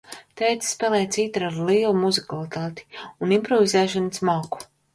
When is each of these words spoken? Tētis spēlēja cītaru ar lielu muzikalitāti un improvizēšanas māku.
Tētis 0.41 0.69
spēlēja 0.75 1.09
cītaru 1.17 1.47
ar 1.49 1.59
lielu 1.67 1.93
muzikalitāti 2.05 2.89
un 3.27 3.39
improvizēšanas 3.39 4.27
māku. 4.33 4.67